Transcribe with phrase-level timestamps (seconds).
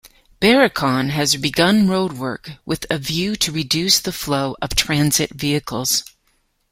[0.41, 6.03] Berikon has begun roadwork with a view to reduce the flow of transit vehicles.